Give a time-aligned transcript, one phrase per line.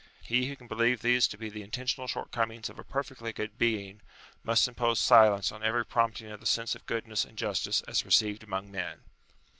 [0.23, 4.01] He who can believe these to be the intentional shortcomings of a perfectly good Being,
[4.43, 8.41] must impose silence on every prompting of the sense of goodness and justice as received
[8.41, 9.01] among men.